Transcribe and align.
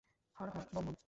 Har 0.37 0.49
Har 0.49 0.65
Bom 0.65 0.85
ব্যোম! 0.85 0.95